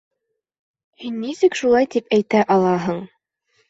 Һин 1.03 1.21
нисек 1.27 1.61
шулай 1.61 1.93
тип 1.95 2.19
әйтә 2.21 2.45
алаһың? 2.61 3.09